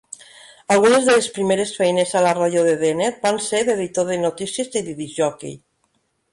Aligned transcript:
Algunes 0.75 1.03
de 1.09 1.17
les 1.17 1.27
primeres 1.35 1.73
feines 1.81 2.15
a 2.19 2.23
la 2.29 2.33
ràdio 2.39 2.65
de 2.69 2.73
Dehner 2.85 3.11
van 3.29 3.39
ser 3.51 3.63
d'editor 3.71 4.11
de 4.11 4.21
notícies 4.27 4.77
i 4.83 4.87
de 4.91 5.01
discjòquei. 5.05 5.59